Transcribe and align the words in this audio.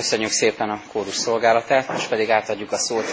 Köszönjük 0.00 0.30
szépen 0.30 0.70
a 0.70 0.82
kórus 0.92 1.14
szolgálatát, 1.14 1.88
most 1.88 2.08
pedig 2.08 2.30
átadjuk 2.30 2.72
a 2.72 2.76
szót 2.78 3.04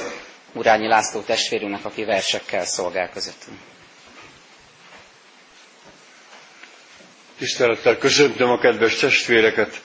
Urányi 0.53 0.87
László 0.87 1.21
testvérünknek, 1.21 1.85
aki 1.85 2.03
versekkel 2.03 2.65
szolgál 2.65 3.09
közöttünk. 3.09 3.57
Tisztelettel 7.37 7.97
köszöntöm 7.97 8.49
a 8.49 8.57
kedves 8.59 8.95
testvéreket. 8.95 9.81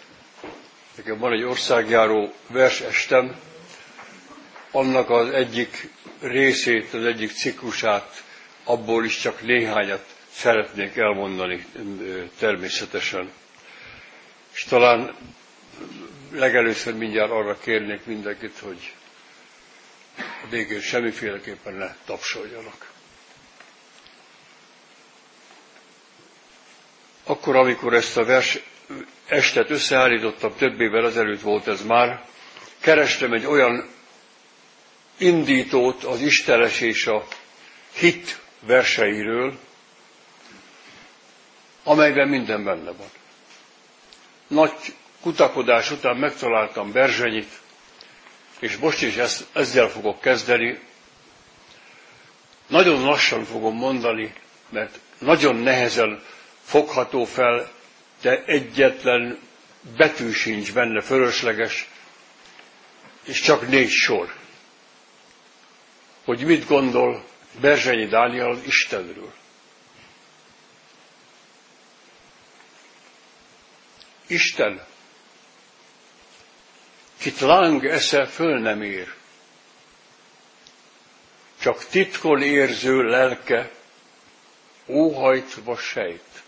Nekem 0.97 1.19
van 1.19 1.33
egy 1.33 1.43
országjáró 1.43 2.33
versestem, 2.49 3.37
annak 4.71 5.11
az 5.11 5.29
egyik 5.31 5.89
részét, 6.21 6.95
az 6.95 7.05
egyik 7.05 7.33
ciklusát, 7.33 8.23
abból 8.65 9.05
is 9.05 9.17
csak 9.19 9.43
néhányat 9.43 10.05
szeretnék 10.35 10.97
elmondani 10.97 11.67
természetesen. 12.39 13.33
És 14.55 14.65
talán 14.65 15.15
legelőször 16.35 16.95
mindjárt 16.95 17.31
arra 17.31 17.59
kérnék 17.59 18.05
mindenkit, 18.05 18.59
hogy 18.59 18.95
a 20.17 20.49
végén 20.51 20.81
semmiféleképpen 20.81 21.75
ne 21.75 21.95
tapsoljanak. 22.05 22.91
Akkor, 27.25 27.57
amikor 27.57 27.95
ezt 27.95 28.17
a 28.17 28.25
vers 28.25 28.59
estet 29.27 29.71
összeállítottam, 29.71 30.55
több 30.57 30.81
évvel 30.81 31.07
ezelőtt 31.07 31.41
volt 31.41 31.69
ez 31.69 31.83
már, 31.83 32.25
kerestem 32.81 33.33
egy 33.33 33.47
olyan 33.47 33.89
indítót 35.19 36.05
az 36.05 36.21
Istenes 36.21 36.81
és 36.81 37.07
a 37.07 37.27
hit 37.95 38.41
verseiről, 38.61 39.59
amelyben 41.85 42.29
minden 42.29 42.65
benne 42.65 42.91
van. 42.93 43.09
Nagy 44.47 44.73
kutakodás 45.23 45.91
után 45.91 46.17
megtaláltam 46.17 46.93
Berzsenyit, 46.93 47.61
és 48.59 48.77
most 48.77 49.03
is 49.03 49.17
ezt, 49.17 49.47
ezzel 49.53 49.89
fogok 49.89 50.21
kezdeni. 50.21 50.79
Nagyon 52.67 53.03
lassan 53.05 53.45
fogom 53.45 53.77
mondani, 53.77 54.33
mert 54.69 54.99
nagyon 55.19 55.57
nehezen 55.57 56.23
fogható 56.63 57.25
fel, 57.25 57.71
de 58.21 58.45
egyetlen 58.45 59.39
betű 59.97 60.31
sincs 60.31 60.73
benne 60.73 61.01
fölösleges, 61.01 61.89
és 63.25 63.41
csak 63.41 63.69
négy 63.69 63.91
sor. 63.91 64.35
Hogy 66.25 66.45
mit 66.45 66.67
gondol 66.67 67.25
Berzsenyi 67.61 68.07
Dániel 68.07 68.59
Istenről. 68.67 69.33
Isten, 74.27 74.81
kit 77.23 77.41
láng 77.41 77.85
esze 77.85 78.27
föl 78.27 78.59
nem 78.59 78.83
ér, 78.83 79.15
csak 81.61 81.85
titkon 81.85 82.43
érző 82.43 83.03
lelke 83.03 83.71
óhajtva 84.87 85.77
sejt 85.77 86.43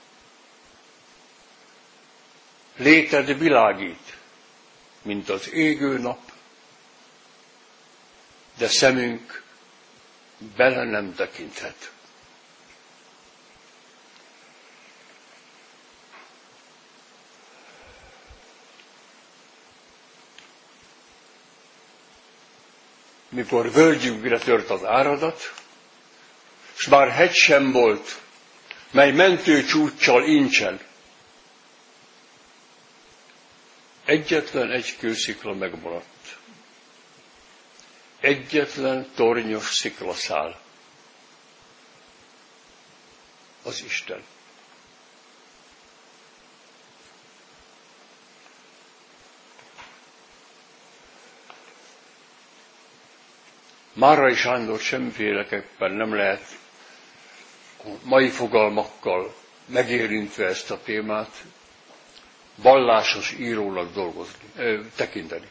léted 2.77 3.39
világít, 3.39 4.17
mint 5.02 5.28
az 5.28 5.52
égő 5.52 5.98
nap, 5.98 6.33
de 8.58 8.69
szemünk 8.69 9.42
bele 10.56 10.84
nem 10.84 11.14
tekinthet. 11.14 11.94
Mikor 23.35 23.73
völgyünkre 23.73 24.39
tört 24.39 24.71
az 24.71 24.85
áradat, 24.85 25.53
s 26.75 26.86
bár 26.86 27.08
hegy 27.11 27.33
sem 27.33 27.73
volt, 27.73 28.19
mely 28.91 29.13
mentő 29.13 29.64
csúccsal 29.64 30.25
incsen, 30.25 30.81
Egyetlen 34.05 34.70
egy 34.70 34.97
kőszikla 34.97 35.55
megmaradt. 35.55 36.39
Egyetlen 38.20 39.11
tornyos 39.14 39.75
sziklaszál. 39.75 40.61
Az 43.63 43.83
Isten. 43.85 44.25
Márai 53.95 54.35
Sándor 54.35 54.81
semmiféleképpen 54.81 55.93
nem 55.93 56.15
lehet 56.15 56.59
mai 58.03 58.29
fogalmakkal 58.29 59.35
megérintve 59.67 60.47
ezt 60.47 60.71
a 60.71 60.81
témát, 60.83 61.43
vallásos 62.55 63.33
írónak 63.33 63.93
dolgozni, 63.93 64.39
ö, 64.57 64.81
tekinteni. 64.97 65.49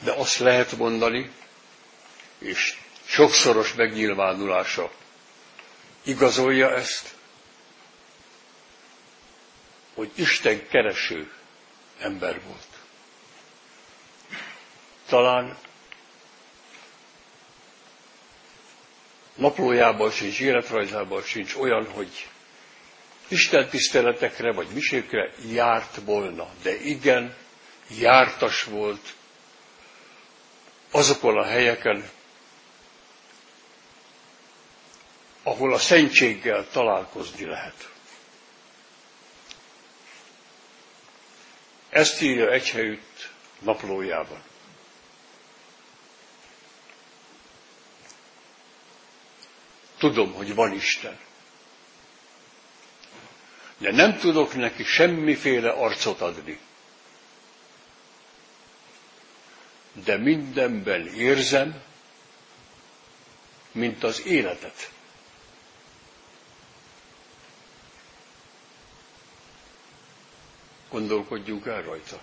De 0.00 0.12
azt 0.12 0.38
lehet 0.38 0.76
mondani, 0.76 1.30
és 2.38 2.78
sokszoros 3.04 3.74
megnyilvánulása 3.74 4.90
igazolja 6.02 6.70
ezt, 6.74 7.14
hogy 9.94 10.10
Isten 10.14 10.68
kereső 10.68 11.32
ember 11.98 12.40
volt. 12.46 12.66
Talán 15.08 15.58
naplójában 19.36 20.10
sincs, 20.10 20.40
életrajzában 20.40 21.22
sincs 21.22 21.54
olyan, 21.54 21.90
hogy 21.90 22.28
Isten 23.28 23.68
tiszteletekre 23.68 24.52
vagy 24.52 24.68
misékre 24.68 25.32
járt 25.52 26.00
volna, 26.04 26.48
de 26.62 26.74
igen, 26.74 27.34
jártas 27.98 28.62
volt 28.62 29.14
azokon 30.90 31.38
a 31.38 31.44
helyeken, 31.44 32.10
ahol 35.42 35.72
a 35.72 35.78
szentséggel 35.78 36.66
találkozni 36.72 37.44
lehet. 37.44 37.90
Ezt 41.90 42.22
írja 42.22 42.50
egy 42.50 42.70
helyütt 42.70 43.30
naplójában. 43.58 44.42
Tudom, 49.98 50.32
hogy 50.32 50.54
van 50.54 50.72
Isten 50.72 51.18
de 53.78 53.92
nem 53.92 54.18
tudok 54.18 54.54
neki 54.54 54.84
semmiféle 54.84 55.70
arcot 55.70 56.20
adni. 56.20 56.58
De 59.92 60.16
mindenben 60.16 61.06
érzem, 61.06 61.82
mint 63.72 64.04
az 64.04 64.26
életet. 64.26 64.90
Gondolkodjunk 70.88 71.66
el 71.66 71.82
rajta. 71.82 72.20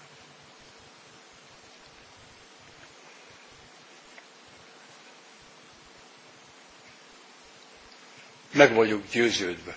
Meg 8.54 8.74
vagyok 8.74 9.02
győződve 9.12 9.76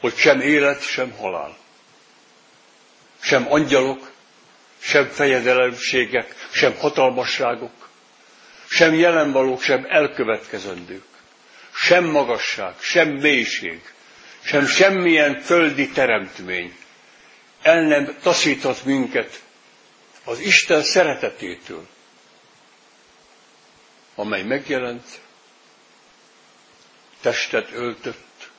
hogy 0.00 0.16
sem 0.16 0.40
élet, 0.40 0.82
sem 0.82 1.10
halál, 1.12 1.56
sem 3.20 3.52
angyalok, 3.52 4.10
sem 4.78 5.06
fejedelemségek, 5.06 6.34
sem 6.52 6.76
hatalmasságok, 6.76 7.88
sem 8.68 8.94
jelenvalók, 8.94 9.62
sem 9.62 9.86
elkövetkezendők, 9.88 11.04
sem 11.74 12.04
magasság, 12.04 12.74
sem 12.80 13.08
mélység, 13.08 13.80
sem 14.44 14.66
semmilyen 14.66 15.40
földi 15.40 15.88
teremtmény 15.88 16.76
el 17.62 17.82
nem 17.82 18.16
taszíthat 18.22 18.84
minket 18.84 19.42
az 20.24 20.38
Isten 20.38 20.82
szeretetétől, 20.82 21.86
amely 24.14 24.42
megjelent, 24.42 25.20
testet 27.26 27.72
öltött, 27.72 28.50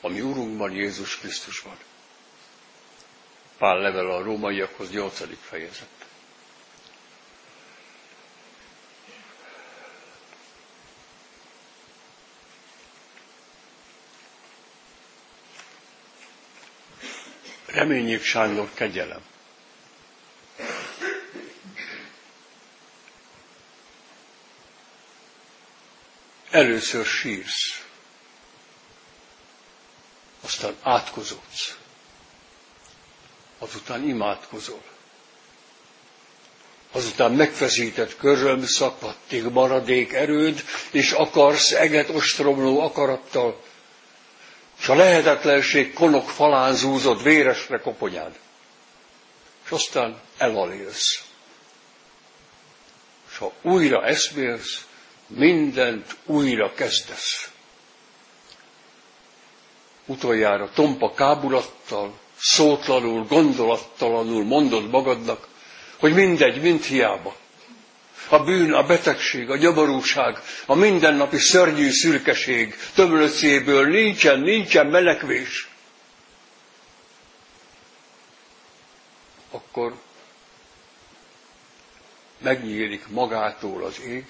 ami 0.00 0.20
Urunkban, 0.20 0.72
Jézus 0.72 1.18
Krisztusban. 1.18 1.76
Pál 3.58 3.78
level 3.78 4.10
a 4.10 4.22
rómaiakhoz, 4.22 4.90
8. 4.90 5.22
fejezet. 5.40 5.88
Reményék 17.66 18.22
Sándor 18.22 18.70
kegyelem. 18.74 19.35
Először 26.56 27.04
sírsz, 27.04 27.84
aztán 30.40 30.76
átkozódsz, 30.82 31.76
azután 33.58 34.08
imádkozol, 34.08 34.82
azután 36.92 37.32
megfeszített 37.32 38.16
köröm 38.16 38.64
szakadtig 38.66 39.44
maradék 39.44 40.12
erőd, 40.12 40.64
és 40.90 41.12
akarsz 41.12 41.72
eget 41.72 42.08
ostromló 42.08 42.80
akarattal, 42.80 43.62
és 44.78 44.88
a 44.88 44.94
lehetetlenség 44.94 45.92
konok 45.92 46.28
falán 46.30 46.74
zúzott 46.74 47.22
véresre 47.22 47.78
koponyád. 47.80 48.38
És 49.64 49.70
aztán 49.70 50.20
elalélsz. 50.36 51.22
És 53.30 53.36
ha 53.36 53.52
újra 53.62 54.04
eszmélsz, 54.06 54.86
mindent 55.26 56.16
újra 56.24 56.72
kezdesz. 56.72 57.50
Utoljára 60.06 60.70
tompa 60.74 61.14
kábulattal, 61.14 62.18
szótlanul, 62.38 63.24
gondolattalanul 63.24 64.44
mondod 64.44 64.90
magadnak, 64.90 65.48
hogy 65.98 66.14
mindegy, 66.14 66.60
mind 66.62 66.82
hiába. 66.84 67.36
A 68.28 68.38
bűn, 68.38 68.72
a 68.72 68.82
betegség, 68.86 69.50
a 69.50 69.56
gyabarúság, 69.56 70.38
a 70.66 70.74
mindennapi 70.74 71.38
szörnyű 71.38 71.90
szürkeség 71.90 72.74
tömlöcéből 72.94 73.86
nincsen, 73.86 74.40
nincsen 74.40 74.86
menekvés. 74.86 75.68
Akkor 79.50 79.94
megnyílik 82.38 83.08
magától 83.08 83.84
az 83.84 84.00
ég, 84.00 84.26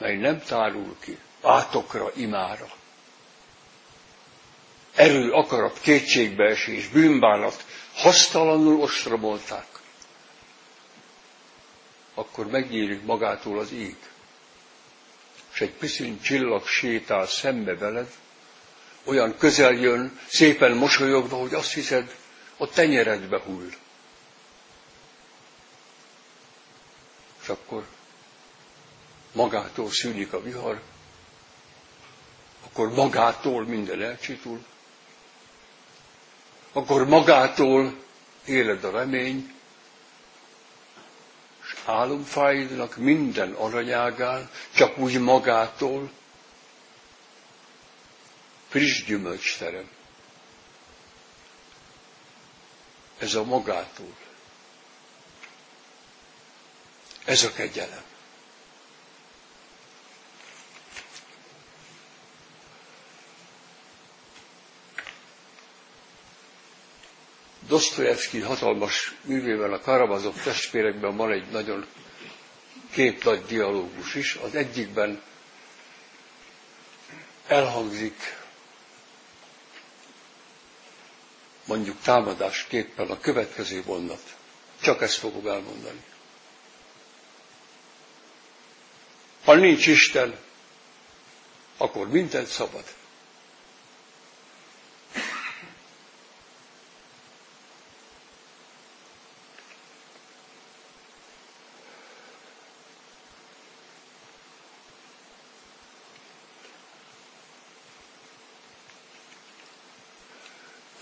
mely 0.00 0.16
nem 0.16 0.40
tárul 0.42 0.96
ki 1.00 1.18
átokra, 1.42 2.10
imára. 2.14 2.68
Erő, 4.94 5.30
akarat, 5.30 5.80
kétségbeesés, 5.80 6.88
bűnbánat 6.88 7.64
hasztalanul 7.94 8.80
ostromolták. 8.80 9.66
Akkor 12.14 12.46
megnyílik 12.46 13.02
magától 13.04 13.58
az 13.58 13.72
ég, 13.72 13.96
és 15.52 15.60
egy 15.60 15.72
piszint 15.72 16.22
csillag 16.22 16.66
sétál 16.66 17.26
szembe 17.26 17.74
veled, 17.76 18.10
olyan 19.04 19.36
közel 19.38 19.72
jön, 19.72 20.18
szépen 20.28 20.72
mosolyogva, 20.76 21.36
hogy 21.36 21.54
azt 21.54 21.72
hiszed, 21.72 22.14
a 22.56 22.68
tenyeredbe 22.68 23.38
hull. 23.38 23.68
És 27.42 27.48
akkor 27.48 27.86
magától 29.32 29.90
szűnik 29.90 30.32
a 30.32 30.42
vihar, 30.42 30.80
akkor 32.64 32.92
magától 32.94 33.64
minden 33.64 34.02
elcsitul, 34.02 34.64
akkor 36.72 37.06
magától 37.06 37.94
éled 38.44 38.84
a 38.84 38.90
remény, 38.90 39.54
és 41.62 41.76
álomfájdnak 41.84 42.96
minden 42.96 43.52
aranyágán, 43.52 44.50
csak 44.74 44.98
úgy 44.98 45.20
magától 45.20 46.10
friss 48.68 49.04
gyümölcs 49.04 49.58
terem. 49.58 49.88
Ez 53.18 53.34
a 53.34 53.44
magától. 53.44 54.16
Ez 57.24 57.42
a 57.44 57.52
kegyelem. 57.52 58.02
Dostoyevsky 67.70 68.40
hatalmas 68.40 69.14
művében, 69.22 69.72
a 69.72 69.80
Karamazov 69.80 70.42
testvérekben 70.42 71.16
van 71.16 71.32
egy 71.32 71.48
nagyon 71.50 71.86
két 72.92 73.24
nagy 73.24 73.44
dialógus 73.46 74.14
is. 74.14 74.34
Az 74.34 74.54
egyikben 74.54 75.22
elhangzik 77.46 78.36
mondjuk 81.64 82.00
támadásképpen 82.02 83.10
a 83.10 83.18
következő 83.20 83.82
mondat. 83.86 84.36
Csak 84.82 85.02
ezt 85.02 85.18
fogom 85.18 85.46
elmondani. 85.46 86.04
Ha 89.44 89.54
nincs 89.54 89.86
Isten, 89.86 90.38
akkor 91.76 92.08
mindent 92.08 92.46
szabad. 92.46 92.84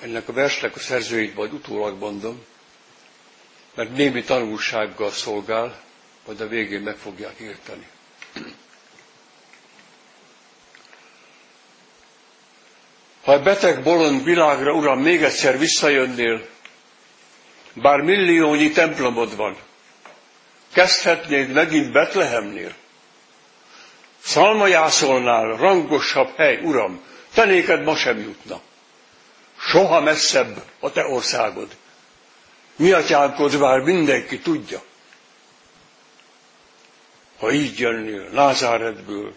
Ennek 0.00 0.28
a 0.28 0.32
versnek 0.32 0.76
a 0.76 0.78
szerzőit 0.78 1.34
majd 1.34 1.52
utólag 1.52 1.98
mondom, 1.98 2.44
mert 3.74 3.92
némi 3.96 4.22
tanulsággal 4.22 5.10
szolgál, 5.10 5.80
majd 6.26 6.40
a 6.40 6.48
végén 6.48 6.80
meg 6.80 6.96
fogják 6.96 7.38
érteni. 7.38 7.86
Ha 13.24 13.32
a 13.32 13.42
beteg 13.42 13.82
bolond 13.82 14.24
világra, 14.24 14.72
Uram, 14.72 15.00
még 15.00 15.22
egyszer 15.22 15.58
visszajönnél, 15.58 16.46
bár 17.72 18.00
milliónyi 18.00 18.70
templomod 18.70 19.36
van, 19.36 19.56
kezdhetnéd 20.72 21.52
megint 21.52 21.92
Betlehemnél. 21.92 22.74
Szalmajászolnál 24.20 25.56
rangosabb 25.56 26.36
hely, 26.36 26.56
Uram, 26.62 27.00
te 27.34 27.44
néked 27.44 27.82
ma 27.82 27.96
sem 27.96 28.18
jutna 28.18 28.60
soha 29.68 30.00
messzebb 30.00 30.62
a 30.80 30.92
te 30.92 31.04
országod. 31.06 31.68
Mi 32.76 32.92
atyánkod 32.92 33.58
már 33.58 33.78
mindenki 33.80 34.38
tudja. 34.38 34.82
Ha 37.38 37.52
így 37.52 37.78
jönnél 37.78 38.28
Názáretből, 38.32 39.34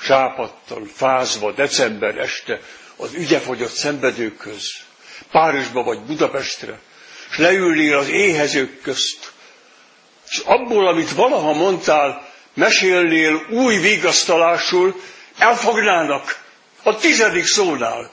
sápadtan, 0.00 0.86
fázva, 0.94 1.52
december 1.52 2.18
este 2.18 2.60
az 2.96 3.12
ügyefogyott 3.14 3.72
szenvedőkhöz, 3.72 4.70
Párizsba 5.30 5.82
vagy 5.82 6.00
Budapestre, 6.00 6.78
és 7.30 7.36
leülnél 7.38 7.96
az 7.96 8.08
éhezők 8.08 8.82
közt, 8.82 9.32
és 10.28 10.38
abból, 10.38 10.88
amit 10.88 11.10
valaha 11.12 11.52
mondtál, 11.52 12.28
mesélnél 12.54 13.46
új 13.50 13.76
vigasztalásul, 13.76 15.00
elfognának 15.38 16.44
a 16.82 16.96
tizedik 16.96 17.44
szónál. 17.46 18.10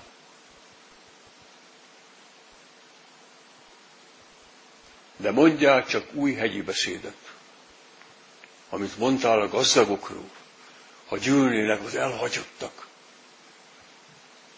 De 5.26 5.32
mondjál 5.32 5.86
csak 5.86 6.14
új 6.14 6.34
hegyi 6.34 6.62
beszédet, 6.62 7.18
amit 8.70 8.98
mondtál 8.98 9.42
a 9.42 9.48
gazdagokról, 9.48 10.30
ha 11.08 11.18
gyűlnének 11.18 11.84
az 11.84 11.96
elhagyottak, 11.96 12.88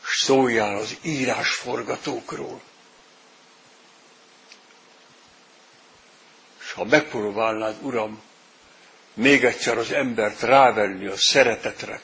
és 0.03 0.23
szóljál 0.23 0.75
az 0.77 0.97
írásforgatókról. 1.01 2.61
És 6.59 6.71
ha 6.71 6.83
megpróbálnád, 6.85 7.75
Uram, 7.81 8.21
még 9.13 9.43
egyszer 9.43 9.77
az 9.77 9.91
embert 9.91 10.41
rávenni 10.41 11.05
a 11.05 11.17
szeretetre, 11.17 12.01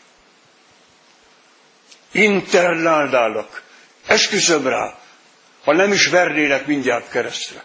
internálnának, 2.12 3.64
esküszöm 4.06 4.68
rá, 4.68 5.00
ha 5.64 5.74
nem 5.74 5.92
is 5.92 6.08
vernének 6.08 6.66
mindjárt 6.66 7.10
keresztre. 7.10 7.64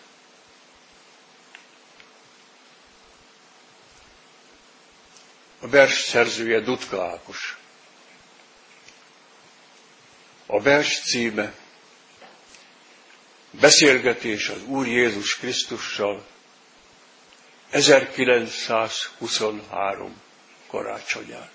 A 5.69 5.71
vers 5.71 6.01
szerzője 6.01 6.61
Dutka 6.61 7.05
Ákos. 7.05 7.57
A 10.47 10.61
vers 10.61 11.01
címe 11.01 11.55
Beszélgetés 13.51 14.49
az 14.49 14.63
Úr 14.63 14.87
Jézus 14.87 15.37
Krisztussal 15.37 16.27
1923 17.71 20.21
karácsonyán. 20.67 21.51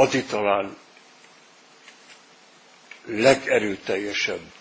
Adi 0.00 0.24
talán 0.24 0.76
legerőteljesebb, 3.04 4.52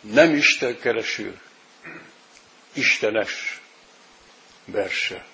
nem 0.00 0.34
Isten 0.34 0.78
kereső, 0.78 1.40
Istenes 2.72 3.60
verse, 4.64 5.26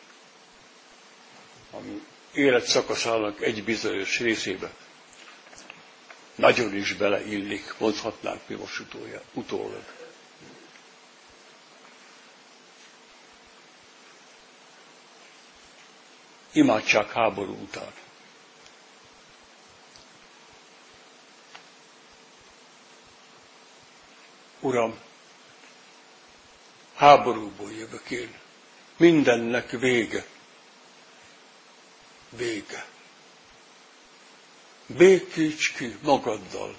ami 1.70 2.02
életszakaszának 2.32 3.40
egy 3.40 3.64
bizonyos 3.64 4.18
részébe 4.18 4.70
nagyon 6.34 6.74
is 6.74 6.92
beleillik, 6.92 7.74
mondhatnánk 7.78 8.48
mi 8.48 8.54
most 8.54 8.82
utólag. 9.32 9.84
Imádság 16.52 17.10
háború 17.10 17.52
után. 17.62 17.92
Uram, 24.60 24.98
háborúból 26.94 27.72
jövök 27.72 28.10
én. 28.10 28.34
Mindennek 28.96 29.70
vége. 29.70 30.24
Vége. 32.28 32.86
Békíts 34.86 35.72
ki 35.72 35.96
magaddal, 36.02 36.76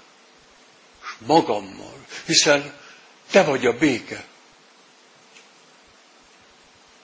és 1.02 1.08
magammal, 1.26 2.06
hiszen 2.26 2.78
te 3.30 3.44
vagy 3.44 3.66
a 3.66 3.78
béke. 3.78 4.24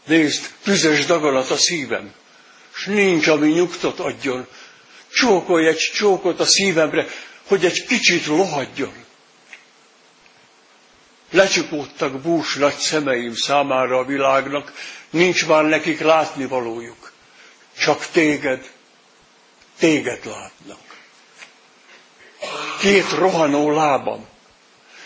Nézd, 0.04 0.54
tüzes 0.62 1.06
daganat 1.06 1.50
a 1.50 1.56
szívem, 1.56 2.14
és 2.78 2.84
nincs, 2.84 3.26
ami 3.26 3.48
nyugtot 3.48 4.00
adjon. 4.00 4.46
Csókolj 5.12 5.66
egy 5.66 5.90
csókot 5.94 6.40
a 6.40 6.44
szívemre, 6.44 7.06
hogy 7.46 7.64
egy 7.64 7.86
kicsit 7.86 8.26
lohadjon. 8.26 9.04
Lecsukódtak 11.30 12.20
bús 12.20 12.54
nagy 12.54 12.76
szemeim 12.76 13.34
számára 13.34 13.98
a 13.98 14.04
világnak, 14.04 14.72
nincs 15.10 15.46
már 15.46 15.64
nekik 15.64 16.00
látnivalójuk. 16.00 17.12
Csak 17.78 18.06
téged, 18.06 18.70
téged 19.78 20.24
látnak. 20.24 20.78
Két 22.80 23.10
rohanó 23.10 23.70
lábam, 23.70 24.26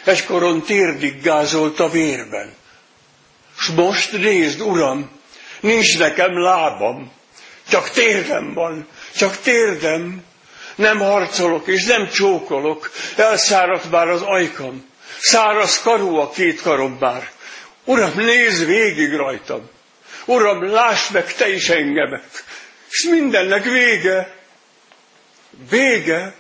egykoron 0.05 0.63
térdig 0.63 1.23
gázolt 1.23 1.81
a 1.81 1.89
vérben. 1.89 2.55
S 3.59 3.69
most 3.69 4.13
nézd, 4.13 4.61
uram, 4.61 5.11
nincs 5.61 5.99
nekem 5.99 6.39
lábam, 6.39 7.13
csak 7.73 7.91
térdem 7.91 8.55
van, 8.55 8.89
csak 9.17 9.41
térdem. 9.41 10.25
Nem 10.75 10.99
harcolok 10.99 11.67
és 11.67 11.85
nem 11.85 12.09
csókolok, 12.09 12.91
elszáradt 13.17 13.91
már 13.91 14.09
az 14.09 14.23
ajkam. 14.23 14.91
Száraz 15.19 15.83
karú 15.83 16.17
a 16.17 16.31
két 16.31 16.61
karom 16.61 16.97
már. 17.01 17.31
Uram, 17.85 18.13
nézz 18.17 18.65
végig 18.65 19.15
rajtam. 19.15 19.71
Uram, 20.25 20.71
láss 20.71 21.09
meg 21.09 21.35
te 21.35 21.49
is 21.49 21.69
engemet. 21.69 22.45
És 22.91 23.07
mindennek 23.11 23.65
vége. 23.65 24.37
Vége. 25.69 26.35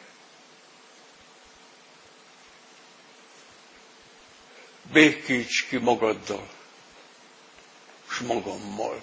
Békíts 4.92 5.66
ki 5.68 5.76
magaddal, 5.76 6.48
és 8.10 8.18
magammal. 8.18 9.02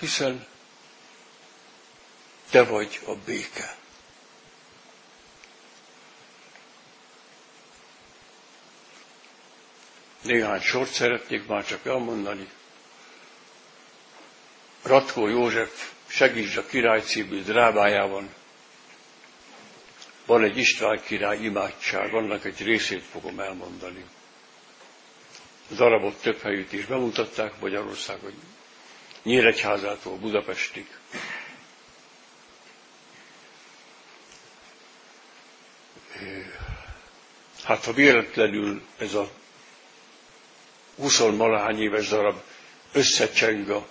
Hiszen 0.00 0.52
te 2.54 2.62
vagy 2.64 3.00
a 3.06 3.14
béke. 3.26 3.76
Néhány 10.22 10.60
sort 10.60 10.90
szeretnék 10.92 11.46
már 11.46 11.66
csak 11.66 11.86
elmondani. 11.86 12.48
Ratkó 14.82 15.28
József 15.28 15.92
Segíts 16.06 16.56
a 16.56 16.66
király 16.66 17.00
című 17.00 17.42
drámájában 17.42 18.34
van 20.26 20.42
egy 20.44 20.56
István 20.56 21.00
király 21.04 21.38
imádság, 21.38 22.14
annak 22.14 22.44
egy 22.44 22.62
részét 22.62 23.02
fogom 23.02 23.40
elmondani. 23.40 24.04
A 25.70 25.74
darabot 25.74 26.20
több 26.22 26.40
helyütt 26.40 26.72
is 26.72 26.86
bemutatták 26.86 27.60
Magyarországon, 27.60 28.34
Nyíregyházától 29.22 30.16
Budapestig. 30.16 30.86
Hát 37.64 37.84
ha 37.84 37.92
véletlenül 37.92 38.82
ez 38.98 39.14
a 39.14 39.30
20 40.96 41.18
malahány 41.18 41.80
éves 41.80 42.08
darab 42.08 42.40
összecseng 42.92 43.70
a 43.70 43.88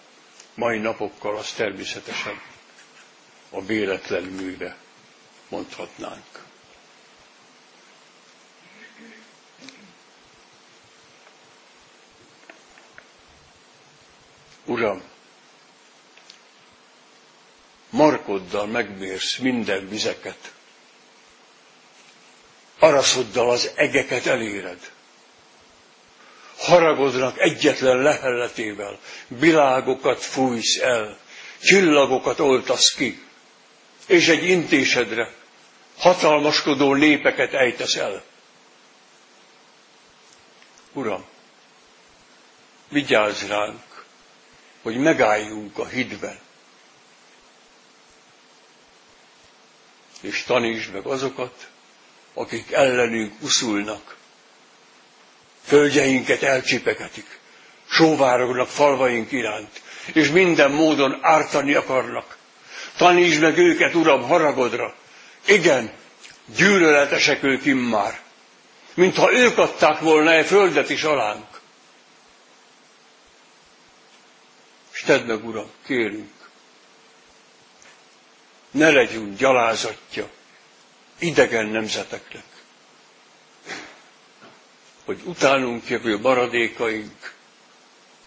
mai 0.53 0.77
napokkal, 0.77 1.37
az 1.37 1.51
természetesen 1.51 2.41
a 3.49 3.61
véletlen 3.65 4.23
műve, 4.23 4.77
mondhatnánk. 5.49 6.45
Uram, 14.65 15.01
markoddal 17.89 18.65
megmérsz 18.65 19.37
minden 19.37 19.89
vizeket, 19.89 20.53
araszoddal 22.83 23.49
az 23.49 23.71
egeket 23.75 24.25
eléred. 24.25 24.91
Haragodnak 26.57 27.39
egyetlen 27.39 27.97
lehelletével, 27.97 28.99
világokat 29.27 30.21
fújsz 30.23 30.77
el, 30.81 31.17
csillagokat 31.61 32.39
oltasz 32.39 32.93
ki, 32.93 33.21
és 34.07 34.27
egy 34.27 34.43
intésedre 34.43 35.33
hatalmaskodó 35.97 36.93
népeket 36.93 37.53
ejtesz 37.53 37.95
el. 37.95 38.23
Uram, 40.93 41.25
vigyázz 42.89 43.43
ránk, 43.43 44.05
hogy 44.81 44.97
megálljunk 44.97 45.77
a 45.77 45.87
hídben, 45.87 46.39
és 50.21 50.43
tanítsd 50.43 50.93
meg 50.93 51.05
azokat, 51.05 51.71
akik 52.33 52.71
ellenünk 52.71 53.33
uszulnak, 53.41 54.15
földjeinket 55.63 56.43
elcsipegetik, 56.43 57.39
sóvárognak 57.89 58.67
falvaink 58.67 59.31
iránt, 59.31 59.81
és 60.13 60.27
minden 60.29 60.71
módon 60.71 61.19
ártani 61.21 61.73
akarnak. 61.73 62.37
Tanítsd 62.97 63.41
meg 63.41 63.57
őket, 63.57 63.95
Uram, 63.95 64.21
haragodra. 64.21 64.95
Igen, 65.45 65.91
gyűlöletesek 66.55 67.43
ők 67.43 67.65
immár, 67.65 68.19
mintha 68.93 69.33
ők 69.33 69.57
adták 69.57 69.99
volna 69.99 70.31
egy 70.31 70.45
földet 70.45 70.89
is 70.89 71.03
alánk. 71.03 71.61
És 74.93 75.01
tedd 75.01 75.23
meg, 75.25 75.45
Uram, 75.45 75.69
kérünk, 75.85 76.31
ne 78.71 78.89
legyünk 78.89 79.37
gyalázatja 79.37 80.29
idegen 81.19 81.65
nemzeteknek 81.65 82.43
hogy 85.05 85.21
utánunk 85.25 85.87
jövő 85.89 86.19
maradékaink 86.19 87.35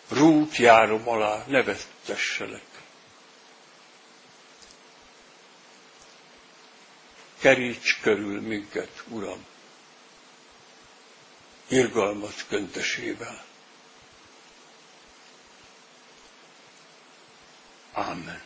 rút 0.09 0.57
járom 0.57 1.09
alá 1.09 1.45
ne 1.47 1.63
vettessenek. 1.63 2.65
Keríts 7.39 8.01
körül 8.01 8.41
minket, 8.41 9.03
Uram, 9.09 9.47
irgalmat 11.69 12.45
köntesével. 12.49 13.45
Amen. 17.93 18.46